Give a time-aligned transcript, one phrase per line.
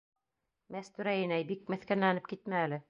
[0.75, 2.79] Мәстүрә инәй, бик меҫкенләнеп китмә әле!